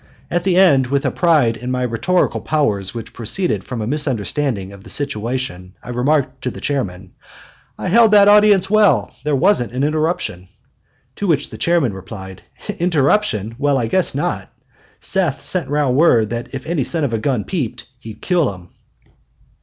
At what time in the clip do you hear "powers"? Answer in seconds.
2.41-2.91